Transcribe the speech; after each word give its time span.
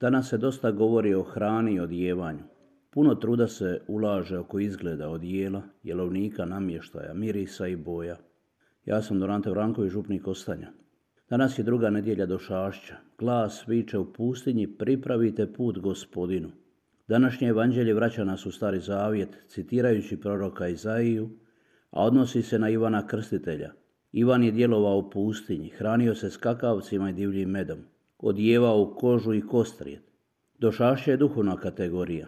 Danas 0.00 0.28
se 0.28 0.38
dosta 0.38 0.70
govori 0.70 1.14
o 1.14 1.22
hrani 1.22 1.74
i 1.74 1.80
odjevanju. 1.80 2.42
Puno 2.90 3.14
truda 3.14 3.48
se 3.48 3.80
ulaže 3.88 4.38
oko 4.38 4.58
izgleda 4.58 5.08
odijela, 5.08 5.62
jelovnika, 5.82 6.44
namještaja, 6.44 7.14
mirisa 7.14 7.66
i 7.66 7.76
boja. 7.76 8.16
Ja 8.84 9.02
sam 9.02 9.20
Dorante 9.20 9.50
Vranković, 9.50 9.92
župnik 9.92 10.26
Ostanja. 10.26 10.72
Danas 11.30 11.58
je 11.58 11.64
druga 11.64 11.90
nedjelja 11.90 12.26
do 12.26 12.38
šašća. 12.38 12.96
Glas 13.18 13.68
viče 13.68 13.98
u 13.98 14.12
pustinji, 14.12 14.66
pripravite 14.66 15.52
put 15.52 15.78
gospodinu. 15.78 16.48
Današnje 17.08 17.48
evanđelje 17.48 17.94
vraća 17.94 18.24
nas 18.24 18.46
u 18.46 18.52
stari 18.52 18.80
zavjet, 18.80 19.28
citirajući 19.48 20.20
proroka 20.20 20.68
Izaiju, 20.68 21.30
a 21.90 22.04
odnosi 22.04 22.42
se 22.42 22.58
na 22.58 22.70
Ivana 22.70 23.06
Krstitelja. 23.06 23.72
Ivan 24.12 24.42
je 24.42 24.50
djelovao 24.50 24.98
u 24.98 25.10
pustinji, 25.10 25.68
hranio 25.68 26.14
se 26.14 26.30
skakavcima 26.30 27.10
i 27.10 27.12
divljim 27.12 27.50
medom 27.50 27.78
odijevao 28.18 28.94
kožu 28.94 29.34
i 29.34 29.46
kostrijet. 29.46 30.02
Došašće 30.58 31.10
je 31.10 31.16
duhovna 31.16 31.56
kategorija. 31.56 32.26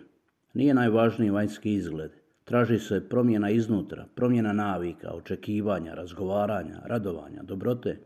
Nije 0.55 0.75
najvažniji 0.75 1.31
vanjski 1.31 1.73
izgled. 1.73 2.11
Traži 2.45 2.79
se 2.79 3.09
promjena 3.09 3.51
iznutra, 3.51 4.07
promjena 4.15 4.53
navika, 4.53 5.11
očekivanja, 5.15 5.95
razgovaranja, 5.95 6.81
radovanja, 6.85 7.43
dobrote, 7.43 7.99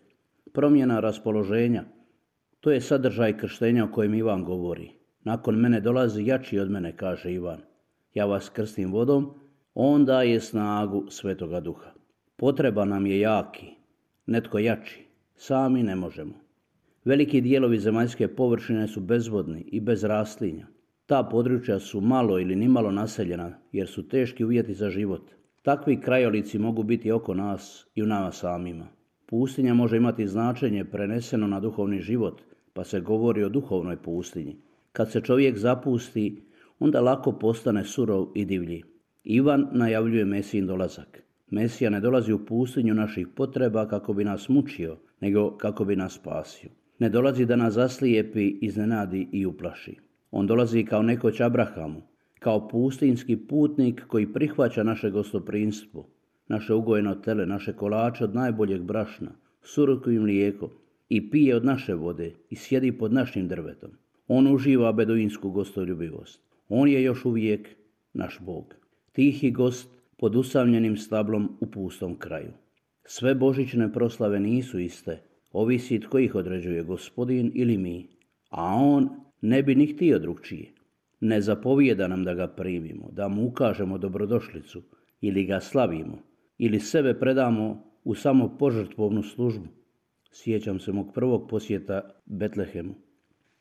promjena 0.52 1.00
raspoloženja. 1.00 1.84
To 2.60 2.70
je 2.70 2.80
sadržaj 2.80 3.36
krštenja 3.38 3.84
o 3.84 3.92
kojem 3.92 4.14
Ivan 4.14 4.44
govori. 4.44 4.90
Nakon 5.24 5.54
mene 5.54 5.80
dolazi 5.80 6.26
jači 6.26 6.58
od 6.58 6.70
mene, 6.70 6.96
kaže 6.96 7.32
Ivan. 7.32 7.60
Ja 8.14 8.26
vas 8.26 8.48
krstim 8.48 8.92
vodom, 8.92 9.34
on 9.74 10.04
daje 10.04 10.40
snagu 10.40 11.06
Svetoga 11.10 11.60
Duha. 11.60 11.92
Potreba 12.36 12.84
nam 12.84 13.06
je 13.06 13.20
jaki, 13.20 13.66
netko 14.26 14.58
jači. 14.58 15.06
Sami 15.36 15.82
ne 15.82 15.96
možemo. 15.96 16.34
Veliki 17.04 17.40
dijelovi 17.40 17.78
zemaljske 17.78 18.28
površine 18.28 18.88
su 18.88 19.00
bezvodni 19.00 19.60
i 19.60 19.80
bez 19.80 20.04
rastlinja. 20.04 20.66
Ta 21.06 21.22
područja 21.22 21.78
su 21.78 22.00
malo 22.00 22.38
ili 22.38 22.56
nimalo 22.56 22.90
naseljena 22.90 23.58
jer 23.72 23.88
su 23.88 24.08
teški 24.08 24.44
uvjeti 24.44 24.74
za 24.74 24.90
život. 24.90 25.30
Takvi 25.62 26.00
krajolici 26.00 26.58
mogu 26.58 26.82
biti 26.82 27.12
oko 27.12 27.34
nas 27.34 27.86
i 27.94 28.02
u 28.02 28.06
nama 28.06 28.32
samima. 28.32 28.86
Pustinja 29.26 29.74
može 29.74 29.96
imati 29.96 30.28
značenje 30.28 30.84
preneseno 30.84 31.46
na 31.46 31.60
duhovni 31.60 32.00
život, 32.00 32.42
pa 32.72 32.84
se 32.84 33.00
govori 33.00 33.44
o 33.44 33.48
duhovnoj 33.48 33.96
pustinji. 33.96 34.56
Kad 34.92 35.10
se 35.10 35.20
čovjek 35.20 35.58
zapusti, 35.58 36.42
onda 36.78 37.00
lako 37.00 37.32
postane 37.32 37.84
surov 37.84 38.28
i 38.34 38.44
divlji. 38.44 38.82
Ivan 39.24 39.68
najavljuje 39.72 40.24
Mesijin 40.24 40.66
dolazak. 40.66 41.22
Mesija 41.50 41.90
ne 41.90 42.00
dolazi 42.00 42.32
u 42.32 42.46
pustinju 42.46 42.94
naših 42.94 43.28
potreba 43.28 43.88
kako 43.88 44.12
bi 44.12 44.24
nas 44.24 44.48
mučio, 44.48 44.96
nego 45.20 45.56
kako 45.56 45.84
bi 45.84 45.96
nas 45.96 46.14
spasio. 46.14 46.70
Ne 47.02 47.08
dolazi 47.08 47.44
da 47.46 47.56
nas 47.56 47.74
zaslijepi, 47.74 48.48
iznenadi 48.48 49.28
i 49.32 49.46
uplaši. 49.46 49.96
On 50.30 50.46
dolazi 50.46 50.84
kao 50.84 51.02
nekoć 51.02 51.40
Abrahamu, 51.40 52.02
kao 52.38 52.68
pustinski 52.68 53.36
putnik 53.36 54.04
koji 54.06 54.32
prihvaća 54.32 54.82
naše 54.82 55.10
gostoprinstvo, 55.10 56.06
naše 56.48 56.74
ugojeno 56.74 57.14
tele, 57.14 57.46
naše 57.46 57.72
kolače 57.72 58.24
od 58.24 58.34
najboljeg 58.34 58.82
brašna, 58.82 59.30
suroku 59.62 60.10
i 60.10 60.18
mlijeko 60.18 60.70
i 61.08 61.30
pije 61.30 61.56
od 61.56 61.64
naše 61.64 61.94
vode 61.94 62.32
i 62.50 62.56
sjedi 62.56 62.92
pod 62.92 63.12
našim 63.12 63.48
drvetom. 63.48 63.90
On 64.28 64.54
uživa 64.54 64.92
beduinsku 64.92 65.50
gostoljubivost. 65.50 66.40
On 66.68 66.88
je 66.88 67.02
još 67.02 67.24
uvijek 67.24 67.68
naš 68.12 68.38
Bog. 68.40 68.74
Tihi 69.12 69.50
gost 69.50 69.90
pod 70.16 70.36
usamljenim 70.36 70.96
stablom 70.96 71.56
u 71.60 71.66
pustom 71.66 72.18
kraju. 72.18 72.52
Sve 73.04 73.34
božićne 73.34 73.92
proslave 73.92 74.40
nisu 74.40 74.78
iste, 74.78 75.31
Ovisi 75.52 76.00
tko 76.00 76.18
ih 76.18 76.34
određuje, 76.34 76.82
gospodin 76.82 77.52
ili 77.54 77.78
mi. 77.78 78.08
A 78.50 78.74
on 78.74 79.08
ne 79.40 79.62
bi 79.62 79.74
ni 79.74 79.86
htio 79.86 80.18
drugčije. 80.18 80.72
Ne 81.20 81.40
zapovijeda 81.40 82.08
nam 82.08 82.24
da 82.24 82.34
ga 82.34 82.46
primimo, 82.46 83.10
da 83.12 83.28
mu 83.28 83.46
ukažemo 83.46 83.98
dobrodošlicu 83.98 84.82
ili 85.20 85.44
ga 85.44 85.60
slavimo 85.60 86.18
ili 86.58 86.80
sebe 86.80 87.18
predamo 87.18 87.84
u 88.04 88.14
samo 88.14 88.56
požrtvovnu 88.58 89.22
službu. 89.22 89.66
Sjećam 90.32 90.80
se 90.80 90.92
mog 90.92 91.14
prvog 91.14 91.48
posjeta 91.50 92.00
Betlehemu. 92.26 92.94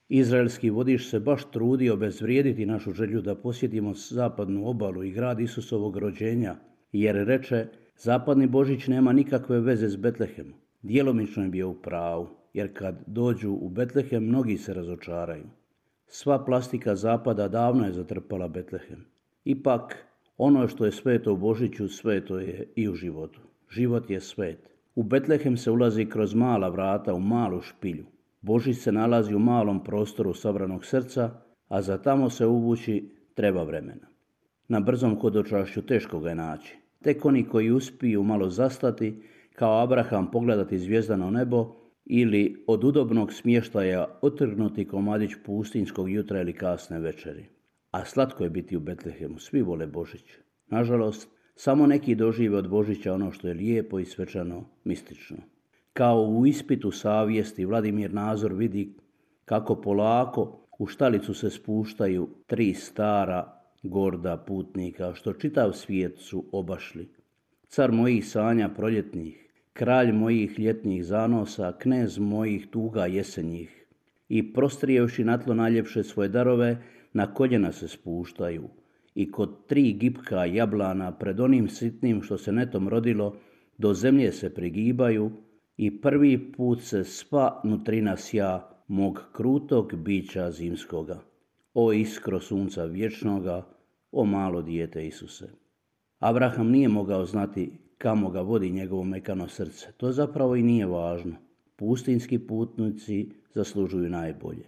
Izraelski 0.09 0.69
vodiš 0.69 1.09
se 1.09 1.19
baš 1.19 1.51
trudio 1.51 1.96
bezvrijediti 1.96 2.66
našu 2.66 2.91
želju 2.91 3.22
da 3.22 3.35
posjetimo 3.35 3.94
zapadnu 3.94 4.68
obalu 4.69 5.03
i 5.03 5.12
grad 5.12 5.40
Isusovog 5.40 5.97
rođenja, 5.97 6.56
jer 6.91 7.16
reče, 7.16 7.68
zapadni 7.97 8.47
Božić 8.47 8.88
nema 8.88 9.13
nikakve 9.13 9.59
veze 9.59 9.90
s 9.90 9.96
Betlehemom. 9.96 10.59
Djelomično 10.81 11.44
je 11.44 11.50
bio 11.50 11.69
u 11.69 11.74
pravu, 11.74 12.28
jer 12.53 12.74
kad 12.74 13.03
dođu 13.08 13.52
u 13.52 13.69
Betlehem 13.69 14.24
mnogi 14.24 14.58
se 14.58 14.74
razočaraju. 14.74 15.46
Sva 16.08 16.46
plastika 16.46 16.96
zapada 16.96 17.47
davno 17.47 17.86
je 17.86 17.94
zatrpala 17.94 18.47
Betlehem. 18.47 19.06
Ipak, 19.46 20.06
ono 20.38 20.68
što 20.68 20.86
je 20.86 20.92
sveto 20.92 21.34
u 21.34 21.38
Božiću, 21.38 21.88
sveto 21.88 22.40
je 22.40 22.74
i 22.75 22.90
u 22.90 22.96
životu. 22.96 23.40
Život 23.69 24.09
je 24.09 24.19
svet. 24.19 24.69
U 24.96 25.03
Betlehem 25.03 25.58
se 25.58 25.72
ulazi 25.72 26.06
kroz 26.06 26.34
mala 26.34 26.69
vrata 26.69 27.13
u 27.13 27.19
malu 27.19 27.62
špilju. 27.62 28.06
Božić 28.42 28.78
se 28.78 28.92
nalazi 28.92 29.36
u 29.36 29.40
malom 29.40 29.84
prostoru 29.84 30.34
sabranog 30.34 30.86
srca, 30.86 31.31
a 31.68 31.81
za 31.81 31.98
tamo 31.98 32.30
se 32.30 32.46
uvući 32.46 33.09
treba 33.34 33.63
vremena. 33.63 34.08
Na 34.68 34.80
brzom 34.80 35.19
hodočašću 35.19 35.81
teško 35.81 36.19
ga 36.19 36.30
je 36.30 36.36
naći. 36.36 36.78
Tek 37.03 37.25
oni 37.25 37.44
koji 37.44 37.72
uspiju 37.72 38.24
malo 38.24 38.50
zastati 38.50 39.22
kao 39.56 39.84
Abraham 39.84 40.31
pogledati 40.31 40.79
zvijezdano 40.79 41.31
nebo 41.31 41.75
ili 42.06 42.63
od 42.67 42.84
udobnog 42.84 43.34
smještaja 43.34 44.19
otrgnuti 44.22 44.88
komadić 44.88 45.31
pustinskog 45.45 46.12
jutra 46.12 46.41
ili 46.41 46.53
kasne 46.53 47.00
večeri. 47.00 47.45
A 47.91 48.06
slatko 48.06 48.44
je 48.44 48.50
biti 48.50 48.78
u 48.78 48.79
Betlehemu, 48.79 49.39
svi 49.39 49.62
vole 49.62 49.88
Božić. 49.88 50.23
Nažalost, 50.67 51.29
samo 51.56 51.88
neki 51.88 52.16
dožive 52.16 52.57
od 52.57 52.69
Božića 52.69 53.13
ono 53.13 53.31
što 53.31 53.47
je 53.47 53.53
lijepo 53.53 54.00
i 54.00 54.06
svečano 54.06 54.63
mistično. 54.84 55.38
Kao 55.94 56.23
u 56.23 56.45
ispitu 56.45 56.91
savjesti 56.91 57.66
Vladimir 57.66 58.13
Nazor 58.13 58.53
vidi 58.53 58.95
kako 59.45 59.81
polako 59.81 60.68
u 60.79 60.88
štalicu 60.88 61.33
se 61.33 61.50
spuštaju 61.50 62.29
tri 62.47 62.73
stara 62.73 63.62
gorda 63.83 64.38
putnika, 64.47 65.13
što 65.13 65.33
čitav 65.33 65.72
svijet 65.72 66.19
su 66.19 66.45
obašli. 66.51 67.09
Car 67.76 67.92
mojih 67.92 68.26
sanja 68.28 68.66
proljetnih, 68.70 69.36
kralj 69.74 70.09
mojih 70.12 70.58
ljetnih 70.59 71.04
zanosa, 71.06 71.70
knez 71.80 72.18
mojih 72.20 72.66
tuga 72.72 73.06
jesenjih. 73.06 73.86
I 74.30 74.54
prostrijevši 74.54 75.24
na 75.24 75.38
tlo 75.38 75.54
najljepše 75.54 76.04
svoje 76.04 76.30
darove, 76.30 76.78
na 77.14 77.34
koljena 77.34 77.72
se 77.72 77.88
spuštaju. 77.88 78.70
I 79.16 79.31
kod 79.31 79.54
tri 79.68 79.94
gipka 79.94 80.46
jablana 80.46 81.12
pred 81.18 81.40
onim 81.40 81.70
sitnim 81.70 82.22
što 82.22 82.38
se 82.38 82.52
netom 82.52 82.90
rodilo, 82.90 83.38
do 83.78 83.94
zemlje 83.94 84.31
se 84.31 84.54
prigibaju 84.54 85.31
i 85.78 86.02
prvi 86.02 86.52
put 86.52 86.81
se 86.81 87.04
sva 87.04 87.62
nutrina 87.64 88.18
sja 88.18 88.70
mog 88.88 89.24
krutog 89.34 89.96
bića 89.96 90.52
zimskoga. 90.52 91.20
O 91.74 91.94
iskro 91.94 92.40
sunca 92.40 92.86
vječnoga, 92.86 93.66
o 94.12 94.25
malo 94.25 94.62
dijete 94.62 95.07
Isuse. 95.07 95.62
Abraham 96.21 96.69
nije 96.69 96.88
mogao 96.88 97.25
znati 97.25 97.71
kamo 97.97 98.29
ga 98.29 98.41
vodi 98.41 98.69
njegovo 98.69 99.03
mekano 99.03 99.47
srce. 99.47 99.91
To 99.97 100.12
zapravo 100.12 100.56
i 100.56 100.63
nije 100.63 100.85
važno. 100.85 101.35
Pustinski 101.75 102.39
putnici 102.39 103.29
zaslužuju 103.53 104.09
najbolje. 104.09 104.65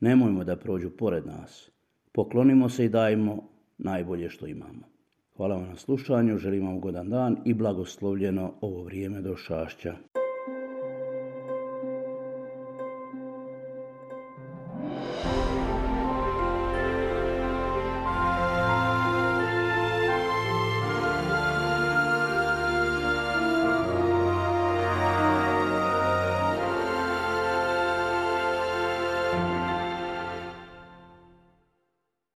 Nemojmo 0.00 0.44
da 0.44 0.56
prođu 0.56 0.90
pored 0.90 1.26
nas. 1.26 1.70
Poklonimo 2.12 2.68
se 2.68 2.84
i 2.84 2.88
dajmo 2.88 3.48
najbolje 3.78 4.30
što 4.30 4.46
imamo. 4.46 4.82
Hvala 5.36 5.54
vam 5.54 5.68
na 5.68 5.76
slušanju, 5.76 6.38
želim 6.38 6.66
vam 6.66 6.76
ugodan 6.76 7.10
dan 7.10 7.36
i 7.44 7.54
blagoslovljeno 7.54 8.52
ovo 8.60 8.82
vrijeme 8.82 9.20
do 9.20 9.36
šašća. 9.36 9.96